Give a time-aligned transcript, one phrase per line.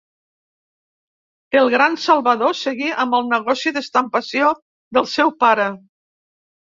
[1.59, 4.49] El gran, Salvador, seguí amb el negoci d'estampació
[4.99, 5.69] del seu pare.